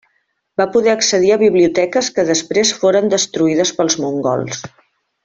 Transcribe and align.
Va 0.61 0.65
poder 0.75 0.93
accedir 0.93 1.29
a 1.35 1.37
biblioteques 1.41 2.09
que 2.15 2.25
després 2.33 2.71
foren 2.81 3.13
destruïdes 3.15 3.75
pels 3.81 3.99
mongols. 4.07 4.65